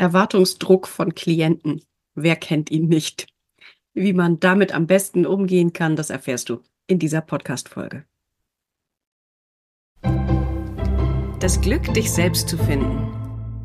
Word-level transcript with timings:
Erwartungsdruck 0.00 0.88
von 0.88 1.14
Klienten. 1.14 1.82
Wer 2.14 2.34
kennt 2.34 2.70
ihn 2.70 2.88
nicht? 2.88 3.26
Wie 3.92 4.14
man 4.14 4.40
damit 4.40 4.72
am 4.72 4.86
besten 4.86 5.26
umgehen 5.26 5.74
kann, 5.74 5.94
das 5.94 6.08
erfährst 6.08 6.48
du 6.48 6.62
in 6.86 6.98
dieser 6.98 7.20
Podcast-Folge. 7.20 8.06
Das 11.38 11.60
Glück, 11.60 11.92
dich 11.92 12.10
selbst 12.10 12.48
zu 12.48 12.56
finden. 12.56 13.12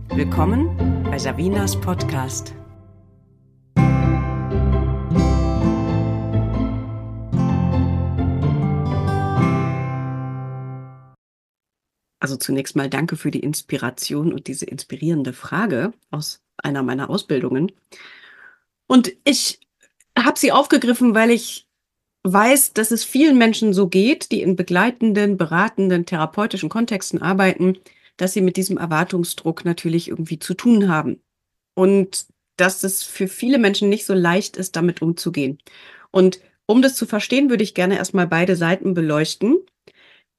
Willkommen 0.09 1.05
bei 1.05 1.17
Savinas 1.17 1.79
Podcast. 1.79 2.53
Also 12.25 12.37
zunächst 12.37 12.75
mal 12.75 12.89
danke 12.89 13.17
für 13.17 13.29
die 13.29 13.41
Inspiration 13.41 14.33
und 14.33 14.47
diese 14.47 14.65
inspirierende 14.65 15.31
Frage 15.31 15.93
aus 16.09 16.41
einer 16.57 16.81
meiner 16.81 17.11
Ausbildungen. 17.11 17.71
Und 18.87 19.13
ich 19.25 19.59
habe 20.17 20.39
sie 20.39 20.51
aufgegriffen, 20.51 21.13
weil 21.13 21.29
ich 21.29 21.67
weiß, 22.23 22.73
dass 22.73 22.89
es 22.89 23.03
vielen 23.03 23.37
Menschen 23.37 23.75
so 23.75 23.87
geht, 23.89 24.31
die 24.31 24.41
in 24.41 24.55
begleitenden, 24.55 25.37
beratenden, 25.37 26.07
therapeutischen 26.07 26.67
Kontexten 26.67 27.21
arbeiten, 27.21 27.77
dass 28.17 28.33
sie 28.33 28.41
mit 28.41 28.57
diesem 28.57 28.79
Erwartungsdruck 28.79 29.63
natürlich 29.63 30.07
irgendwie 30.07 30.39
zu 30.39 30.55
tun 30.55 30.89
haben. 30.89 31.21
Und 31.75 32.25
dass 32.57 32.83
es 32.83 33.03
für 33.03 33.27
viele 33.27 33.59
Menschen 33.59 33.87
nicht 33.87 34.07
so 34.07 34.15
leicht 34.15 34.57
ist, 34.57 34.75
damit 34.75 35.03
umzugehen. 35.03 35.59
Und 36.09 36.39
um 36.65 36.81
das 36.81 36.95
zu 36.95 37.05
verstehen, 37.05 37.51
würde 37.51 37.63
ich 37.63 37.75
gerne 37.75 37.97
erstmal 37.97 38.25
beide 38.25 38.55
Seiten 38.55 38.95
beleuchten 38.95 39.59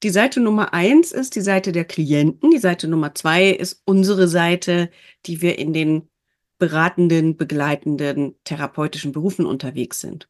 die 0.03 0.11
Seite 0.11 0.41
Nummer 0.41 0.75
eins 0.75 1.13
ist 1.13 1.37
die 1.37 1.41
Seite 1.41 1.73
der 1.73 1.85
Klienten. 1.85 2.51
Die 2.51 2.59
Seite 2.59 2.89
Nummer 2.89 3.15
zwei 3.15 3.51
ist 3.51 3.83
unsere 3.87 4.29
Seite, 4.29 4.91
die 5.25 5.41
wir 5.41 5.59
in 5.59 5.73
den 5.73 6.09
beratenden, 6.59 7.37
begleitenden, 7.37 8.35
therapeutischen 8.45 9.13
Berufen 9.13 9.47
unterwegs 9.47 10.01
sind. 10.01 10.29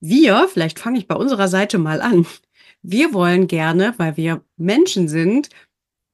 Wir, 0.00 0.48
vielleicht 0.48 0.78
fange 0.78 0.98
ich 0.98 1.08
bei 1.08 1.16
unserer 1.16 1.48
Seite 1.48 1.78
mal 1.78 2.00
an. 2.00 2.26
Wir 2.82 3.12
wollen 3.12 3.48
gerne, 3.48 3.94
weil 3.96 4.16
wir 4.16 4.44
Menschen 4.56 5.08
sind, 5.08 5.48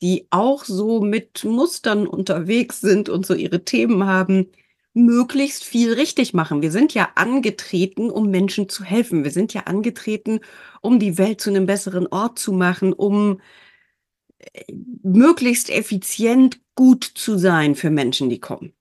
die 0.00 0.26
auch 0.30 0.64
so 0.64 1.00
mit 1.00 1.44
Mustern 1.44 2.06
unterwegs 2.06 2.80
sind 2.80 3.08
und 3.08 3.26
so 3.26 3.34
ihre 3.34 3.64
Themen 3.64 4.04
haben, 4.04 4.50
möglichst 4.94 5.64
viel 5.64 5.92
richtig 5.92 6.34
machen. 6.34 6.62
Wir 6.62 6.70
sind 6.70 6.94
ja 6.94 7.10
angetreten, 7.16 8.10
um 8.10 8.30
Menschen 8.30 8.68
zu 8.68 8.84
helfen. 8.84 9.24
Wir 9.24 9.32
sind 9.32 9.52
ja 9.52 9.62
angetreten, 9.62 10.40
um 10.80 10.98
die 11.00 11.18
Welt 11.18 11.40
zu 11.40 11.50
einem 11.50 11.66
besseren 11.66 12.06
Ort 12.06 12.38
zu 12.38 12.52
machen, 12.52 12.92
um 12.92 13.40
äh, 14.38 14.72
möglichst 15.02 15.70
effizient 15.70 16.60
gut 16.76 17.04
zu 17.04 17.38
sein 17.38 17.74
für 17.74 17.90
Menschen, 17.90 18.30
die 18.30 18.40
kommen. 18.40 18.72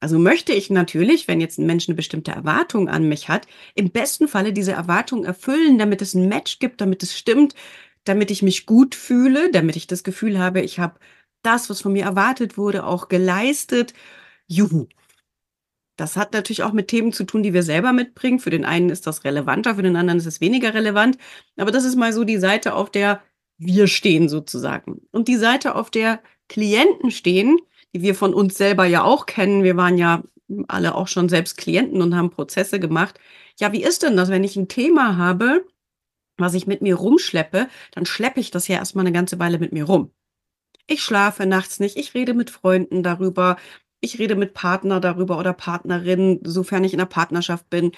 Also 0.00 0.18
möchte 0.18 0.52
ich 0.52 0.70
natürlich, 0.70 1.28
wenn 1.28 1.40
jetzt 1.40 1.58
ein 1.58 1.66
Mensch 1.66 1.88
eine 1.88 1.96
bestimmte 1.96 2.32
Erwartung 2.32 2.88
an 2.88 3.08
mich 3.08 3.28
hat, 3.28 3.46
im 3.74 3.90
besten 3.90 4.28
Falle 4.28 4.52
diese 4.54 4.72
Erwartung 4.72 5.24
erfüllen, 5.24 5.78
damit 5.78 6.00
es 6.00 6.14
ein 6.14 6.28
Match 6.28 6.58
gibt, 6.58 6.80
damit 6.80 7.02
es 7.02 7.16
stimmt, 7.18 7.54
damit 8.04 8.30
ich 8.30 8.42
mich 8.42 8.66
gut 8.66 8.94
fühle, 8.94 9.50
damit 9.50 9.76
ich 9.76 9.86
das 9.86 10.02
Gefühl 10.04 10.38
habe, 10.38 10.62
ich 10.62 10.78
habe 10.78 10.98
das, 11.42 11.68
was 11.70 11.82
von 11.82 11.92
mir 11.92 12.04
erwartet 12.04 12.56
wurde, 12.58 12.84
auch 12.86 13.08
geleistet. 13.08 13.94
Juhu. 14.46 14.86
Das 16.00 16.16
hat 16.16 16.32
natürlich 16.32 16.62
auch 16.62 16.72
mit 16.72 16.88
Themen 16.88 17.12
zu 17.12 17.24
tun, 17.24 17.42
die 17.42 17.52
wir 17.52 17.62
selber 17.62 17.92
mitbringen. 17.92 18.38
Für 18.38 18.48
den 18.48 18.64
einen 18.64 18.88
ist 18.88 19.06
das 19.06 19.22
relevanter, 19.22 19.74
für 19.74 19.82
den 19.82 19.96
anderen 19.96 20.18
ist 20.18 20.24
es 20.24 20.40
weniger 20.40 20.72
relevant. 20.72 21.18
Aber 21.58 21.70
das 21.70 21.84
ist 21.84 21.94
mal 21.94 22.14
so 22.14 22.24
die 22.24 22.38
Seite, 22.38 22.74
auf 22.74 22.88
der 22.88 23.22
wir 23.58 23.86
stehen 23.86 24.30
sozusagen. 24.30 25.02
Und 25.10 25.28
die 25.28 25.36
Seite, 25.36 25.74
auf 25.74 25.90
der 25.90 26.22
Klienten 26.48 27.10
stehen, 27.10 27.58
die 27.94 28.00
wir 28.00 28.14
von 28.14 28.32
uns 28.32 28.56
selber 28.56 28.86
ja 28.86 29.04
auch 29.04 29.26
kennen. 29.26 29.62
Wir 29.62 29.76
waren 29.76 29.98
ja 29.98 30.22
alle 30.68 30.94
auch 30.94 31.06
schon 31.06 31.28
selbst 31.28 31.58
Klienten 31.58 32.00
und 32.00 32.16
haben 32.16 32.30
Prozesse 32.30 32.80
gemacht. 32.80 33.20
Ja, 33.58 33.70
wie 33.74 33.82
ist 33.82 34.02
denn 34.02 34.16
das, 34.16 34.30
wenn 34.30 34.42
ich 34.42 34.56
ein 34.56 34.68
Thema 34.68 35.18
habe, 35.18 35.66
was 36.38 36.54
ich 36.54 36.66
mit 36.66 36.80
mir 36.80 36.94
rumschleppe, 36.94 37.68
dann 37.90 38.06
schleppe 38.06 38.40
ich 38.40 38.50
das 38.50 38.68
ja 38.68 38.76
erstmal 38.76 39.04
eine 39.04 39.12
ganze 39.12 39.38
Weile 39.38 39.58
mit 39.58 39.72
mir 39.72 39.84
rum. 39.84 40.12
Ich 40.86 41.02
schlafe 41.02 41.44
nachts 41.44 41.78
nicht, 41.78 41.98
ich 41.98 42.14
rede 42.14 42.32
mit 42.32 42.48
Freunden 42.48 43.02
darüber, 43.02 43.58
ich 44.00 44.18
rede 44.18 44.36
mit 44.36 44.54
Partner 44.54 45.00
darüber 45.00 45.38
oder 45.38 45.52
Partnerin, 45.52 46.40
sofern 46.44 46.84
ich 46.84 46.94
in 46.94 47.00
einer 47.00 47.08
Partnerschaft 47.08 47.68
bin. 47.70 47.92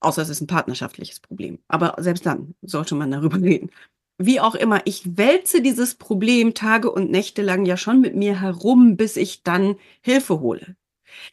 Außer 0.00 0.22
es 0.22 0.28
ist 0.28 0.40
ein 0.40 0.46
partnerschaftliches 0.46 1.20
Problem. 1.20 1.58
Aber 1.68 1.94
selbst 1.98 2.26
dann 2.26 2.54
sollte 2.62 2.94
man 2.94 3.10
darüber 3.10 3.36
reden. 3.40 3.70
Wie 4.18 4.40
auch 4.40 4.54
immer, 4.54 4.82
ich 4.86 5.16
wälze 5.16 5.62
dieses 5.62 5.94
Problem 5.94 6.52
Tage 6.52 6.90
und 6.90 7.10
Nächte 7.10 7.42
lang 7.42 7.64
ja 7.64 7.76
schon 7.76 8.00
mit 8.00 8.14
mir 8.16 8.40
herum, 8.40 8.96
bis 8.96 9.16
ich 9.16 9.42
dann 9.42 9.76
Hilfe 10.02 10.40
hole. 10.40 10.76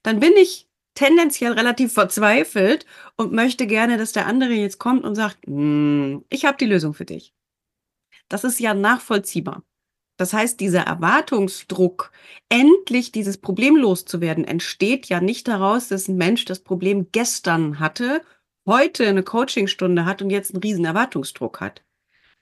Dann 0.03 0.21
bin 0.21 0.33
ich 0.37 0.69
tendenziell 0.95 1.51
relativ 1.51 1.93
verzweifelt 1.93 2.85
und 3.17 3.33
möchte 3.33 3.67
gerne, 3.67 3.97
dass 3.97 4.13
der 4.13 4.25
andere 4.25 4.53
jetzt 4.53 4.79
kommt 4.79 5.03
und 5.03 5.15
sagt, 5.15 5.45
hm, 5.45 6.25
ich 6.29 6.45
habe 6.45 6.57
die 6.57 6.65
Lösung 6.65 6.93
für 6.93 7.05
dich. 7.05 7.33
Das 8.29 8.43
ist 8.43 8.59
ja 8.59 8.73
nachvollziehbar. 8.73 9.63
Das 10.17 10.33
heißt, 10.33 10.59
dieser 10.59 10.81
Erwartungsdruck, 10.81 12.11
endlich 12.49 13.11
dieses 13.11 13.37
Problem 13.37 13.75
loszuwerden, 13.75 14.45
entsteht 14.45 15.05
ja 15.07 15.21
nicht 15.21 15.47
daraus, 15.47 15.87
dass 15.87 16.07
ein 16.07 16.17
Mensch 16.17 16.45
das 16.45 16.59
Problem 16.59 17.07
gestern 17.11 17.79
hatte, 17.79 18.21
heute 18.65 19.07
eine 19.07 19.23
Coachingstunde 19.23 20.05
hat 20.05 20.21
und 20.21 20.31
jetzt 20.31 20.53
einen 20.53 20.63
riesen 20.63 20.85
Erwartungsdruck 20.85 21.61
hat, 21.61 21.83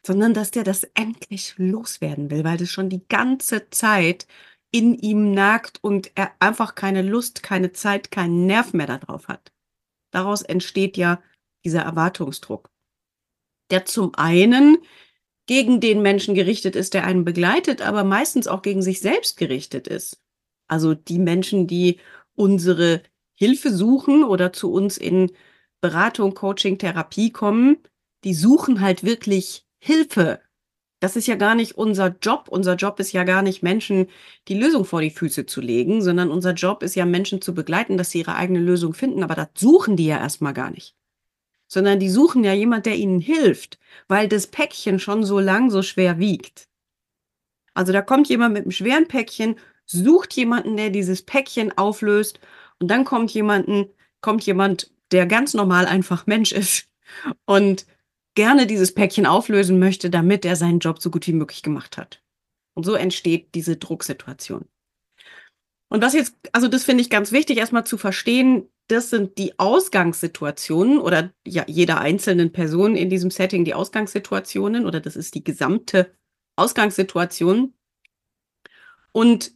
sondern 0.06 0.34
dass 0.34 0.52
der 0.52 0.64
das 0.64 0.84
endlich 0.96 1.56
loswerden 1.58 2.32
will, 2.32 2.46
weil 2.46 2.58
das 2.58 2.70
schon 2.70 2.90
die 2.90 3.06
ganze 3.08 3.70
Zeit 3.70 4.26
in 4.72 4.96
ihm 4.96 5.32
nagt 5.32 5.84
und 5.84 6.12
er 6.16 6.32
einfach 6.40 6.76
keine 6.76 7.02
Lust, 7.02 7.44
keine 7.44 7.74
Zeit, 7.74 8.10
keinen 8.10 8.46
Nerv 8.46 8.74
mehr 8.74 8.88
darauf 8.88 9.28
hat. 9.28 9.52
Daraus 10.12 10.42
entsteht 10.42 10.98
ja 10.98 11.22
dieser 11.66 11.82
Erwartungsdruck, 11.82 12.70
der 13.70 13.86
zum 13.86 14.16
einen 14.16 14.78
gegen 15.48 15.80
den 15.80 16.02
Menschen 16.02 16.36
gerichtet 16.36 16.76
ist, 16.76 16.94
der 16.94 17.06
einen 17.06 17.24
begleitet, 17.24 17.82
aber 17.82 18.04
meistens 18.04 18.48
auch 18.48 18.62
gegen 18.62 18.82
sich 18.82 19.00
selbst 19.00 19.38
gerichtet 19.38 19.88
ist. 19.88 20.22
Also 20.68 20.96
die 20.96 21.20
Menschen, 21.20 21.68
die 21.68 22.00
unsere 22.36 23.04
Hilfe 23.36 23.72
suchen 23.72 24.24
oder 24.24 24.54
zu 24.54 24.72
uns 24.72 24.98
in 24.98 25.32
Beratung, 25.82 26.34
Coaching, 26.34 26.78
Therapie 26.78 27.32
kommen, 27.32 27.78
die 28.24 28.34
suchen 28.34 28.82
halt 28.82 29.04
wirklich 29.04 29.66
Hilfe. 29.78 30.40
Das 31.00 31.16
ist 31.16 31.28
ja 31.28 31.36
gar 31.36 31.54
nicht 31.54 31.78
unser 31.78 32.16
Job. 32.22 32.48
Unser 32.50 32.76
Job 32.76 33.00
ist 33.00 33.12
ja 33.12 33.24
gar 33.24 33.44
nicht 33.44 33.62
Menschen 33.62 34.08
die 34.48 34.58
Lösung 34.58 34.86
vor 34.86 35.02
die 35.02 35.12
Füße 35.12 35.46
zu 35.46 35.62
legen, 35.62 36.02
sondern 36.02 36.32
unser 36.32 36.54
Job 36.54 36.82
ist 36.82 36.96
ja 36.96 37.06
Menschen 37.06 37.42
zu 37.42 37.54
begleiten, 37.54 37.98
dass 37.98 38.10
sie 38.10 38.20
ihre 38.20 38.36
eigene 38.36 38.60
Lösung 38.60 38.94
finden. 38.94 39.24
Aber 39.24 39.36
das 39.36 39.50
suchen 39.56 39.98
die 39.98 40.08
ja 40.08 40.18
erstmal 40.18 40.54
gar 40.54 40.72
nicht 40.72 40.96
sondern 41.68 42.00
die 42.00 42.10
suchen 42.10 42.44
ja 42.44 42.54
jemand, 42.54 42.86
der 42.86 42.96
ihnen 42.96 43.20
hilft, 43.20 43.80
weil 44.08 44.28
das 44.28 44.48
Päckchen 44.48 45.00
schon 45.00 45.24
so 45.24 45.40
lang 45.40 45.70
so 45.70 45.82
schwer 45.82 46.20
wiegt. 46.20 46.68
Also 47.74 47.92
da 47.92 48.02
kommt 48.02 48.30
jemand 48.30 48.54
mit 48.54 48.64
einem 48.64 48.72
schweren 48.72 49.08
Päckchen, 49.08 49.56
sucht 49.86 50.34
jemanden, 50.34 50.78
der 50.78 50.90
dieses 50.90 51.22
Päckchen 51.22 51.78
auflöst 51.78 52.40
und 52.80 52.90
dann 52.90 53.06
kommt 53.06 53.32
jemanden, 53.32 53.90
kommt 54.22 54.46
jemand, 54.46 54.92
der 55.12 55.26
ganz 55.26 55.54
normal 55.54 55.86
einfach 55.86 56.26
Mensch 56.28 56.52
ist 56.52 56.88
und 57.46 57.86
gerne 58.36 58.68
dieses 58.68 58.94
Päckchen 58.94 59.26
auflösen 59.26 59.80
möchte, 59.80 60.10
damit 60.10 60.46
er 60.46 60.56
seinen 60.56 60.80
Job 60.80 61.02
so 61.02 61.10
gut 61.10 61.28
wie 61.28 61.34
möglich 61.34 61.64
gemacht 61.64 61.98
hat. 61.98 62.22
Und 62.74 62.86
so 62.86 62.94
entsteht 62.96 63.56
diese 63.56 63.78
Drucksituation. 63.78 64.66
Und 65.90 66.02
was 66.02 66.14
jetzt, 66.14 66.36
also 66.52 66.68
das 66.68 66.84
finde 66.84 67.02
ich 67.02 67.10
ganz 67.10 67.32
wichtig, 67.32 67.58
erstmal 67.58 67.86
zu 67.86 67.98
verstehen, 67.98 68.68
das 68.88 69.10
sind 69.10 69.38
die 69.38 69.58
Ausgangssituationen 69.58 71.00
oder 71.00 71.32
ja, 71.46 71.66
jeder 71.68 72.00
einzelnen 72.00 72.52
Person 72.52 72.96
in 72.96 73.10
diesem 73.10 73.32
Setting 73.32 73.66
die 73.66 73.74
Ausgangssituationen 73.74 74.86
oder 74.86 75.00
das 75.00 75.16
ist 75.16 75.34
die 75.36 75.44
gesamte 75.44 76.16
Ausgangssituation. 76.56 77.74
Und 79.12 79.54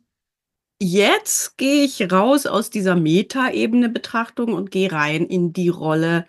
jetzt 0.81 1.57
gehe 1.57 1.84
ich 1.84 2.11
raus 2.11 2.46
aus 2.46 2.70
dieser 2.70 2.96
Metaebene-Betrachtung 2.96 4.53
und 4.53 4.72
gehe 4.72 4.91
rein 4.91 5.26
in 5.26 5.53
die 5.53 5.70
Rolle 5.70 6.25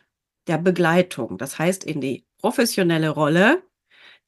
der 0.47 0.59
Begleitung. 0.59 1.39
Das 1.39 1.59
heißt, 1.59 1.85
in 1.85 2.01
die 2.01 2.27
professionelle 2.39 3.11
Rolle, 3.11 3.63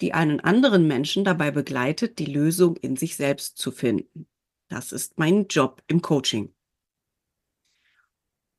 die 0.00 0.14
einen 0.14 0.40
anderen 0.40 0.86
Menschen 0.86 1.24
dabei 1.24 1.50
begleitet, 1.50 2.18
die 2.18 2.26
Lösung 2.26 2.76
in 2.76 2.96
sich 2.96 3.16
selbst 3.16 3.58
zu 3.58 3.70
finden. 3.70 4.26
Das 4.68 4.92
ist 4.92 5.18
mein 5.18 5.46
Job 5.48 5.82
im 5.88 6.00
Coaching. 6.00 6.54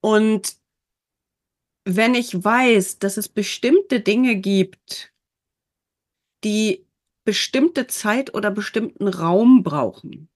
Und 0.03 0.57
wenn 1.85 2.13
ich 2.13 2.43
weiß, 2.43 2.99
dass 2.99 3.15
es 3.15 3.29
bestimmte 3.29 4.01
Dinge 4.01 4.35
gibt, 4.35 5.13
die 6.43 6.85
bestimmte 7.25 7.87
Zeit 7.87 8.33
oder 8.33 8.51
bestimmten 8.51 9.07
Raum 9.07 9.63
brauchen, 9.63 10.29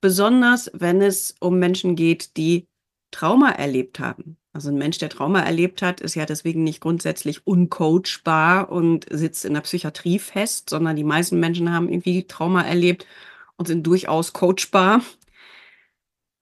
besonders 0.00 0.70
wenn 0.74 1.02
es 1.02 1.34
um 1.40 1.58
Menschen 1.58 1.96
geht, 1.96 2.36
die 2.36 2.68
Trauma 3.10 3.50
erlebt 3.50 3.98
haben. 3.98 4.36
Also 4.52 4.68
ein 4.68 4.78
Mensch, 4.78 4.98
der 4.98 5.08
Trauma 5.08 5.40
erlebt 5.40 5.82
hat, 5.82 6.00
ist 6.00 6.14
ja 6.14 6.24
deswegen 6.24 6.62
nicht 6.62 6.80
grundsätzlich 6.80 7.46
uncoachbar 7.46 8.70
und 8.70 9.06
sitzt 9.10 9.44
in 9.44 9.54
der 9.54 9.62
Psychiatrie 9.62 10.18
fest, 10.20 10.70
sondern 10.70 10.94
die 10.94 11.04
meisten 11.04 11.40
Menschen 11.40 11.72
haben 11.72 11.88
irgendwie 11.88 12.26
Trauma 12.28 12.62
erlebt 12.62 13.06
und 13.56 13.66
sind 13.66 13.84
durchaus 13.86 14.32
coachbar. 14.32 15.02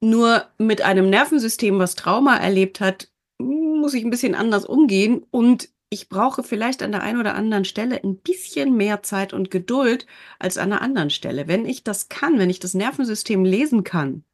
Nur 0.03 0.47
mit 0.57 0.81
einem 0.81 1.11
Nervensystem, 1.11 1.79
was 1.79 1.95
Trauma 1.95 2.37
erlebt 2.39 2.81
hat, 2.81 3.09
muss 3.39 3.93
ich 3.93 4.03
'n 4.05 4.09
bisschen 4.11 4.35
anders 4.35 4.65
umgehen 4.65 5.27
und 5.31 5.69
ich 5.91 6.09
brauche 6.09 6.43
vielleicht 6.43 6.83
an 6.83 6.93
der 6.93 7.03
einen 7.03 7.21
oder 7.21 7.35
anderen 7.35 7.67
Stelle 7.67 7.97
'n 8.03 8.17
bisschen 8.17 8.77
mehr 8.77 9.03
Zeit 9.03 9.35
und 9.35 9.51
Geduld 9.51 10.07
als 10.39 10.57
an 10.57 10.71
'ner 10.71 10.81
anderen 10.81 11.11
Stelle. 11.11 11.49
Wenn 11.49 11.67
ich 11.67 11.85
das 11.85 12.09
kann, 12.09 12.39
wenn 12.39 12.49
ich 12.49 12.61
das 12.61 12.73
Nervensystem 12.75 13.45
lesen 13.45 13.85
kann 13.85 14.25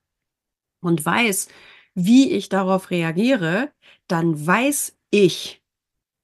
und 0.83 1.05
weiß, 1.07 1.49
wie 1.95 2.33
ich 2.33 2.49
darauf 2.51 2.91
reagiere, 2.91 3.73
dann 4.09 4.47
weiß 4.47 4.97
ich, 5.11 5.63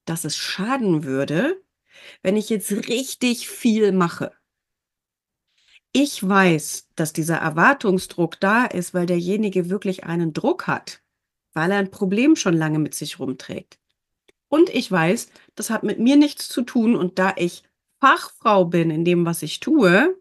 dass 0.07 0.25
es 0.25 0.37
schaden 0.37 1.05
würde, 1.05 1.63
wenn 2.23 2.37
ich 2.37 2.51
jetzt 2.51 2.73
richtig 2.89 3.49
viel 3.49 3.93
mache. 3.93 4.33
Ich 5.95 6.27
weiß, 6.27 6.89
dass 6.97 7.13
dieser 7.13 7.37
Erwartungsdruck 7.37 8.41
da 8.41 8.65
ist, 8.65 8.95
weil 8.95 9.05
derjenige 9.05 9.69
wirklich 9.69 10.05
einen 10.05 10.33
Druck 10.33 10.67
hat, 10.67 11.03
weil 11.53 11.71
er 11.71 11.79
'n 11.81 11.91
Problem 11.91 12.35
schon 12.35 12.55
lange 12.57 12.79
mit 12.79 12.95
sich 12.95 13.19
rumträgt. 13.19 13.79
Und 14.49 14.71
ich 14.71 14.91
weiß, 14.91 15.31
das 15.57 15.71
hat 15.71 15.85
mit 15.85 15.99
mir 16.01 16.17
nichts 16.17 16.49
zu 16.49 16.63
tun 16.63 16.97
und 16.97 17.19
da 17.19 17.35
ich 17.37 17.65
Fachfrau 18.01 18.67
bin 18.67 18.91
in 18.91 19.05
dem, 19.05 19.27
was 19.27 19.43
ich 19.43 19.61
tue, 19.61 20.17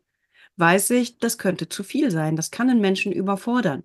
weiß 0.58 0.92
ich, 0.92 1.20
das 1.20 1.38
könnte 1.40 1.70
zu 1.70 1.84
viel 1.84 2.12
sein. 2.12 2.36
Das 2.38 2.52
kann 2.52 2.68
'nen 2.68 2.82
Menschen 2.82 3.12
überfordern. 3.14 3.84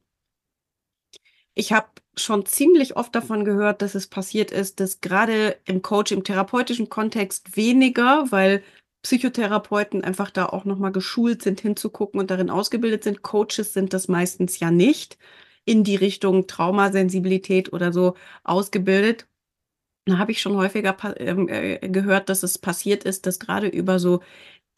Ich 1.58 1.72
habe 1.72 1.86
schon 2.18 2.44
ziemlich 2.44 2.96
oft 2.98 3.14
davon 3.14 3.46
gehört, 3.46 3.80
dass 3.80 3.94
es 3.94 4.08
passiert 4.08 4.50
ist, 4.50 4.78
dass 4.78 5.00
grade 5.00 5.56
im 5.64 5.80
Coach 5.80 6.12
im 6.12 6.22
therapeutischen 6.22 6.90
Kontext 6.90 7.56
weniger, 7.56 8.26
weil 8.30 8.62
Psychotherapeuten 9.06 10.02
einfach 10.02 10.30
da 10.30 10.46
auch 10.46 10.64
noch 10.64 10.78
mal 10.78 10.90
geschult 10.90 11.40
sind, 11.40 11.60
hinzugucken 11.60 12.18
und 12.18 12.28
darin 12.28 12.50
ausgebildet 12.50 13.04
sind. 13.04 13.22
Coaches 13.22 13.72
sind 13.72 13.92
das 13.92 14.08
meistens 14.08 14.58
ja 14.58 14.72
nicht 14.72 15.16
in 15.64 15.84
die 15.84 15.94
Richtung 15.94 16.48
Traumasensibilität 16.48 17.72
oder 17.72 17.92
so 17.92 18.14
ausgebildet. 18.42 19.28
Da 20.06 20.18
habe 20.18 20.32
ich 20.32 20.42
schon 20.42 20.56
häufiger 20.56 20.96
ähm, 21.18 21.48
äh, 21.48 21.78
gehört, 21.88 22.28
dass 22.28 22.42
es 22.42 22.58
passiert 22.58 23.04
ist, 23.04 23.26
dass 23.26 23.38
grade 23.38 23.68
über 23.68 24.00
so 24.00 24.22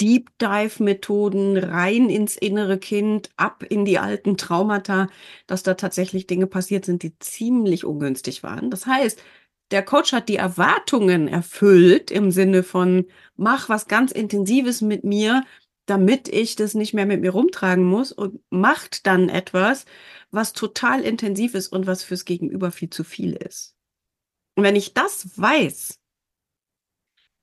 Deep-Dive-Methoden 0.01 1.57
rein 1.59 2.11
ins 2.11 2.37
innere 2.37 2.79
Kind, 2.79 3.31
ab 3.39 3.65
in 3.69 3.85
die 3.87 3.99
alten 3.99 4.37
Traumata, 4.37 5.09
dass 5.47 5.63
da 5.63 5.75
tatsächlich 5.75 6.27
Dinge 6.27 6.47
passiert 6.47 6.85
sind, 6.85 7.03
die 7.03 7.19
ziemlich 7.19 7.85
ungünstig 7.87 8.43
waren. 8.43 8.71
Das 8.71 8.87
heißt, 8.87 9.23
der 9.71 9.85
Coach 9.85 10.13
hat 10.13 10.29
die 10.29 10.37
Erwartungen 10.37 11.29
erfüllt 11.29 12.11
im 12.11 12.31
Sinne 12.31 12.63
von: 12.63 13.07
„Mach 13.37 13.69
was 13.69 13.87
ganz 13.89 14.13
Intensives 14.13 14.81
mit 14.81 15.05
mir, 15.05 15.45
damit 15.87 16.29
ich 16.29 16.57
das 16.57 16.75
nicht 16.75 16.95
mehr 16.95 17.07
mit 17.07 17.21
mir 17.21 17.31
rumtragen 17.33 17.85
muss“, 17.85 18.13
und 18.13 18.41
macht 18.51 19.07
dann 19.07 19.29
etwas, 19.29 19.87
was 20.31 20.53
total 20.53 21.03
intensiv 21.03 21.55
ist 21.55 21.69
und 21.69 21.87
was 21.87 22.05
fürs 22.05 22.25
Gegenüber 22.25 22.71
viel 22.73 22.91
zu 22.91 23.05
viel 23.05 23.35
ist. 23.35 23.77
Und 24.57 24.65
wenn 24.65 24.77
ich 24.77 24.95
das 24.95 25.39
weiß 25.39 25.99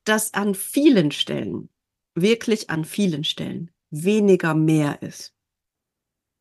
dass 0.06 0.34
an 0.34 0.54
vielen 0.54 1.10
Stellen, 1.10 1.68
wirklich 2.14 2.70
an 2.70 2.84
vielen 2.84 3.24
Stellen 3.24 3.72
weniger 3.90 4.54
mehr 4.54 5.02
ist. 5.02 5.32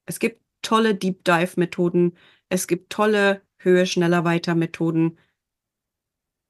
Es 0.07 0.19
gibt 0.19 0.41
tolle 0.61 0.93
Deep-Dive-Methoden. 0.93 2.15
Es 2.49 2.67
gibt 2.67 2.91
tolle 2.91 3.41
Höher, 3.57 3.87
Schneller, 3.87 4.23
Weiter-Methoden. 4.23 5.17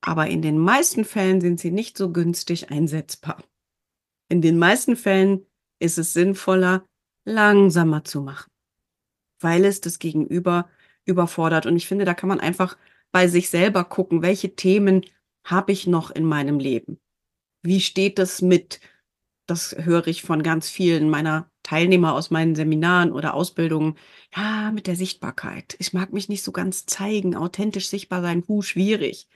Aber 0.07 0.27
in 0.27 0.43
den 0.43 0.59
meisten 0.59 1.03
Fällen 1.03 1.41
sind 1.41 1.59
sie 1.59 1.71
nicht 1.71 1.97
so 1.97 2.11
günstig 2.11 2.69
einsetzbar. 2.69 3.43
In 4.29 4.41
den 4.41 4.59
meisten 4.59 4.95
Fällen 4.95 5.47
ist 5.79 5.97
es 5.97 6.13
sinnvoller, 6.13 6.85
langsamer 7.25 8.03
zu 8.03 8.21
machen, 8.21 8.51
weil 9.41 9.65
es 9.65 9.81
das 9.81 9.97
Gegenüber 9.97 10.69
überfordert. 11.05 11.65
Und 11.65 11.75
ich 11.75 11.87
finde, 11.87 12.05
da 12.05 12.13
kann 12.13 12.29
man 12.29 12.39
einfach 12.39 12.77
bei 13.11 13.27
sich 13.27 13.49
selber 13.49 13.83
gucken, 13.83 14.21
welche 14.21 14.55
Themen 14.55 15.05
habe 15.43 15.71
ich 15.71 15.87
noch 15.87 16.11
in 16.11 16.25
meinem 16.25 16.59
Leben? 16.59 16.99
Wie 17.63 17.81
steht 17.81 18.19
es 18.19 18.41
mit 18.41 18.79
das 19.47 19.75
höre 19.77 20.07
ich 20.07 20.23
von 20.23 20.43
ganz 20.43 20.69
vielen 20.69 21.09
meiner 21.09 21.51
Teilnehmer 21.63 22.13
aus 22.13 22.31
meinen 22.31 22.55
Seminaren 22.55 23.11
oder 23.11 23.33
Ausbildungen: 23.35 23.97
„Ja, 24.35 24.71
mit 24.71 24.87
der 24.87 24.95
Sichtbarkeit. 24.95 25.75
Ich 25.79 25.93
mag 25.93 26.13
mich 26.13 26.29
nicht 26.29 26.43
so 26.43 26.51
ganz 26.51 26.85
zeigen, 26.87 27.35
authentisch 27.35 27.89
sichtbar 27.89 28.21
sein, 28.23 28.43
hu, 28.47 28.61
schwierig.“ 28.61 29.27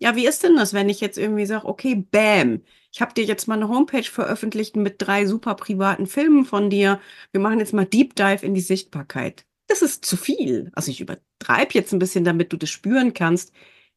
Ja, 0.00 0.14
wie 0.14 0.26
ist 0.26 0.42
denn 0.42 0.56
das, 0.56 0.74
wenn 0.74 0.90
ich 0.90 1.00
jetzt 1.00 1.16
irgendwie 1.16 1.46
sage: 1.46 1.64
„Okay, 1.66 1.94
bäm, 2.10 2.62
ich 2.92 3.00
habe 3.00 3.14
dir 3.14 3.24
jetzt 3.24 3.48
mal 3.48 3.56
'ne 3.56 3.68
Homepage 3.68 4.02
veröffentlicht 4.02 4.76
mit 4.76 4.96
3 4.98 5.24
super 5.26 5.54
privaten 5.54 6.06
Filmen 6.06 6.44
von 6.44 6.68
dir. 6.68 7.00
Wir 7.32 7.40
machen 7.40 7.58
jetzt 7.60 7.72
mal 7.72 7.86
Deep 7.86 8.14
Dive 8.14 8.44
in 8.44 8.52
die 8.54 8.60
Sichtbarkeit.“ 8.60 9.46
Das 9.68 9.80
ist 9.80 10.04
zu 10.04 10.16
viel. 10.18 10.70
Also, 10.74 10.90
ich 10.90 11.00
übertreibe 11.00 11.72
jetzt 11.72 11.92
'n 11.94 11.98
bisschen, 11.98 12.24
damit 12.24 12.52
du 12.52 12.58
das 12.58 12.68
spüren 12.68 13.14
kannst, 13.14 13.52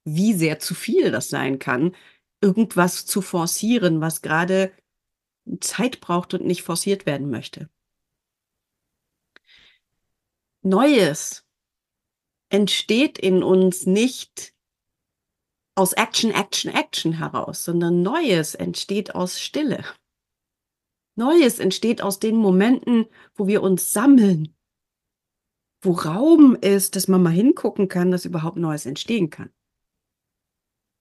wie 0.06 0.34
sehr 0.34 0.60
zu 0.60 0.74
viel 0.74 1.12
das 1.12 1.28
sein 1.30 1.60
kann, 1.60 1.94
irgendwas 2.42 3.06
zu 3.06 3.22
forcieren, 3.22 4.00
was 4.00 4.22
grade 4.22 4.72
Zeit 5.62 6.02
braucht 6.02 6.34
und 6.36 6.46
nicht 6.46 6.64
forciert 6.64 7.06
werden 7.08 7.30
möchte. 7.32 7.70
Neues 10.64 11.42
entsteht 12.52 13.20
in 13.20 13.44
uns 13.44 13.86
nicht 13.86 14.54
aus 15.80 15.94
Action, 15.94 16.32
Action, 16.32 16.70
Action 16.70 17.14
heraus, 17.14 17.64
sondern 17.64 18.02
Neues 18.02 18.54
entsteht 18.54 19.16
aus 19.16 19.40
Stille. 19.40 19.86
Neues 21.16 21.60
entsteht 21.60 22.02
aus 22.02 22.20
den 22.20 22.36
Momenten, 22.36 23.06
wo 23.34 23.48
wir 23.48 23.64
uns 23.64 23.94
sammeln. 23.94 24.54
Wo 25.82 25.94
Raum 25.94 26.58
ist, 26.60 26.98
dass 26.98 27.08
man 27.08 27.24
mal 27.24 27.30
hingucken 27.30 27.88
kann, 27.88 28.12
dass 28.12 28.26
überhaupt 28.26 28.58
Neues 28.58 28.86
entstehen 28.86 29.30
kann. 29.30 29.54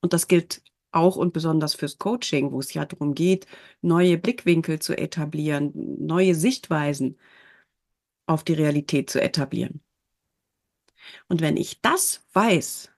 Und 0.00 0.12
das 0.12 0.28
gilt 0.28 0.62
auch 0.92 1.16
und 1.16 1.32
besonders 1.32 1.74
fürs 1.74 1.98
Coaching, 1.98 2.52
wo 2.52 2.60
es 2.60 2.72
ja 2.72 2.84
drum 2.84 3.16
geht, 3.16 3.48
neue 3.82 4.16
Blickwinkel 4.16 4.78
zu 4.78 4.96
etablieren, 4.96 5.72
neue 5.74 6.36
Sichtweisen 6.36 7.19
auf 8.26 8.44
die 8.44 8.54
Realität 8.54 9.10
zu 9.10 9.20
etablieren. 9.20 9.82
Und 11.26 11.40
wenn 11.40 11.56
ich 11.56 11.81
das 11.81 12.24
weiß, 12.32 12.92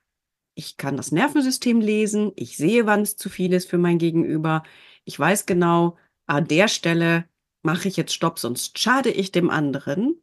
ich 0.61 0.77
kann 0.77 0.95
das 0.95 1.11
Nervensystem 1.11 1.81
lesen, 1.81 2.31
ich 2.35 2.55
sehe, 2.55 2.85
wann's 2.85 3.17
zu 3.17 3.29
viel 3.29 3.51
ist 3.53 3.67
für 3.67 3.79
mein 3.79 3.97
Gegenüber. 3.97 4.61
Ich 5.05 5.17
weiß 5.17 5.47
genau, 5.47 5.97
an 6.27 6.47
der 6.47 6.67
Stelle 6.67 7.25
mache 7.63 7.87
ich 7.87 7.97
jetzt 7.97 8.13
Stopp, 8.13 8.37
sonst 8.37 8.77
schade 8.77 9.09
ich 9.09 9.31
dem 9.31 9.49
anderen. 9.49 10.21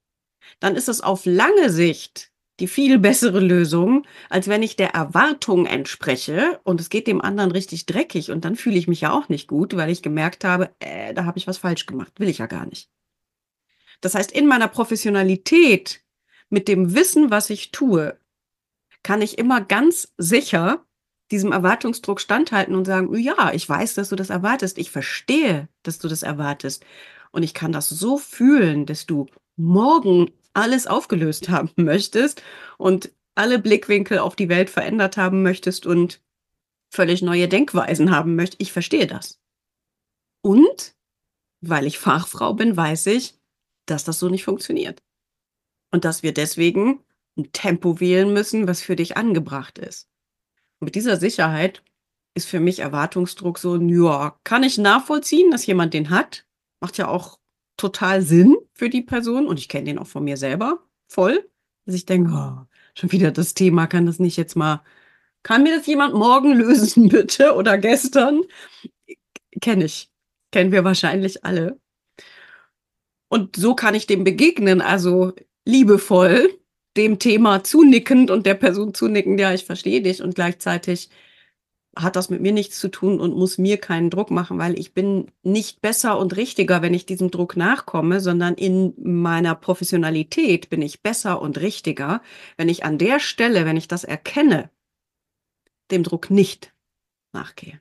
Dann 0.60 0.76
ist 0.76 0.88
es 0.88 1.00
auf 1.00 1.26
lange 1.26 1.70
Sicht 1.70 2.30
die 2.60 2.68
viel 2.68 2.98
bessere 2.98 3.40
Lösung, 3.40 4.06
als 4.30 4.48
wenn 4.48 4.62
ich 4.62 4.76
der 4.76 4.90
Erwartung 4.90 5.66
entspreche 5.66 6.60
und 6.64 6.80
es 6.80 6.88
geht 6.88 7.06
dem 7.06 7.20
anderen 7.20 7.50
richtig 7.52 7.86
dreckig 7.86 8.30
und 8.30 8.44
dann 8.44 8.56
fühle 8.56 8.78
ich 8.78 8.88
mich 8.88 9.00
ja 9.00 9.12
auch 9.12 9.28
nicht 9.28 9.48
gut, 9.48 9.76
weil 9.76 9.90
ich 9.90 10.02
gemerkt 10.02 10.44
habe: 10.44 10.70
„Äh, 10.78 11.14
da 11.14 11.24
habe 11.24 11.38
ich 11.38 11.46
was 11.48 11.58
falsch 11.58 11.86
gemacht, 11.86 12.12
will 12.18 12.28
ich 12.28 12.38
ja 12.38 12.46
gar 12.46 12.66
nicht.“ 12.66 12.90
Das 14.00 14.14
heißt, 14.14 14.30
in 14.32 14.46
meiner 14.46 14.68
Professionalität, 14.68 16.04
mit 16.48 16.68
dem 16.68 16.94
Wissen, 16.94 17.30
was 17.30 17.50
ich 17.50 17.72
tue, 17.72 18.18
kann 19.02 19.22
ich 19.22 19.38
immer 19.38 19.60
ganz 19.60 20.12
sicher 20.18 20.84
diesem 21.30 21.52
Erwartungsdruck 21.52 22.20
standhalten 22.20 22.74
und 22.74 22.86
sagen: 22.86 23.16
„Ja, 23.18 23.52
ich 23.52 23.68
weiß, 23.68 23.94
dass 23.94 24.08
du 24.08 24.16
das 24.16 24.30
erwartest. 24.30 24.78
Ich 24.78 24.90
verstehe, 24.90 25.68
dass 25.82 25.98
du 25.98 26.08
das 26.08 26.22
erwartest. 26.22 26.84
Und 27.30 27.42
ich 27.42 27.54
kann 27.54 27.72
das 27.72 27.88
so 27.88 28.18
fühlen, 28.18 28.86
dass 28.86 29.06
du 29.06 29.26
morgen 29.56 30.30
alles 30.54 30.86
aufgelöst 30.86 31.48
haben 31.48 31.70
möchtest 31.76 32.42
und 32.78 33.12
alle 33.34 33.58
Blickwinkel 33.58 34.18
auf 34.18 34.34
die 34.34 34.48
Welt 34.48 34.70
verändert 34.70 35.16
haben 35.16 35.42
möchtest 35.42 35.86
und 35.86 36.20
völlig 36.92 37.22
neue 37.22 37.48
Denkweisen 37.48 38.10
haben 38.10 38.34
möcht 38.34 38.56
ich 38.58 38.72
verstehe 38.72 39.06
das. 39.06 39.40
Und 40.42 40.96
weil 41.60 41.86
ich 41.86 41.98
Fachfrau 41.98 42.54
bin, 42.54 42.76
weiß 42.76 43.06
ich, 43.06 43.38
dass 43.86 44.04
das 44.04 44.18
so 44.18 44.28
nicht 44.28 44.44
funktioniert. 44.44 45.02
Und 45.92 46.04
dass 46.04 46.22
wir 46.22 46.32
deswegen 46.32 47.04
'n 47.38 47.52
Tempo 47.52 48.00
wählen 48.00 48.32
müssen, 48.32 48.68
was 48.68 48.82
für 48.82 48.96
dich 48.96 49.16
angebracht 49.16 49.78
ist. 49.78 50.08
Mit 50.80 50.94
dieser 50.94 51.16
Sicherheit 51.18 51.82
ist 52.34 52.48
für 52.48 52.60
mich 52.60 52.80
Erwartungsdruck 52.80 53.58
so 53.58 53.76
ja, 53.76 54.38
kann 54.44 54.62
ich 54.64 54.78
nachvollziehen, 54.78 55.50
dass 55.50 55.66
jemand 55.66 55.94
den 55.94 56.10
hat. 56.10 56.46
Macht 56.80 56.98
ja 56.98 57.08
auch 57.08 57.38
total 57.76 58.22
Sinn 58.22 58.56
für 58.74 58.90
die 58.90 59.02
Person 59.02 59.46
und 59.48 59.58
ich 59.58 59.68
kenne 59.68 59.86
den 59.86 59.98
auch 59.98 60.06
von 60.06 60.24
mir 60.24 60.36
selber 60.36 60.80
voll, 61.08 61.48
dass 61.86 61.94
ich 61.96 62.06
denke: 62.06 62.32
„Oh, 62.32 62.66
schon 62.94 63.12
wieder 63.12 63.30
das 63.32 63.54
Thema. 63.54 63.86
Kann 63.88 64.06
das 64.06 64.18
nicht 64.20 64.36
jetzt 64.36 64.56
mal 64.56 64.82
kann 65.44 65.62
mir 65.64 65.76
das 65.78 65.86
jemand 65.86 66.14
morgen 66.14 66.52
lösen 66.58 67.08
bitte 67.08 67.54
oder 67.56 67.78
gestern?“ 67.78 68.42
K 69.52 69.60
kenne 69.60 69.84
ich. 69.86 70.10
Kennen 70.52 70.72
wir 70.72 70.84
wahrscheinlich 70.84 71.44
alle. 71.44 71.78
Und 73.32 73.56
so 73.56 73.74
kann 73.74 73.94
ich 73.94 74.06
dem 74.06 74.24
begegnen, 74.24 74.80
also 74.80 75.32
liebevoll 75.66 76.58
dem 76.96 77.18
Thema 77.18 77.64
zunickend 77.64 78.30
und 78.30 78.46
der 78.46 78.54
Person 78.54 78.94
zunickend: 78.94 79.40
„Ja, 79.40 79.52
ich 79.54 79.64
verstehe 79.64 80.02
dich“, 80.02 80.22
und 80.22 80.34
gleichzeitig 80.34 81.10
hat 81.96 82.16
das 82.16 82.30
mit 82.30 82.40
mir 82.40 82.52
nichts 82.52 82.78
zu 82.78 82.88
tun 82.90 83.20
und 83.20 83.36
muss 83.36 83.58
mir 83.58 83.78
keinen 83.78 84.10
Druck 84.10 84.30
machen, 84.30 84.58
weil 84.58 84.78
ich 84.78 84.94
bin 84.94 85.30
nicht 85.42 85.80
besser 85.82 86.18
und 86.18 86.36
richtiger, 86.36 86.82
wenn 86.82 86.94
ich 86.94 87.06
diesem 87.06 87.30
Druck 87.30 87.56
nachkomme, 87.56 88.20
sondern 88.20 88.54
in 88.54 88.94
meiner 88.98 89.54
Professionalität 89.54 90.70
bin 90.70 90.82
ich 90.82 91.02
besser 91.02 91.42
und 91.42 91.58
richtiger, 91.60 92.22
wenn 92.56 92.68
ich 92.68 92.84
an 92.84 92.98
der 92.98 93.20
Stelle, 93.20 93.64
wenn 93.66 93.76
ich 93.76 93.88
das 93.88 94.04
erkenne 94.04 94.70
dem 95.90 96.02
Druck 96.02 96.30
nicht 96.30 96.72
nachgehe. 97.32 97.80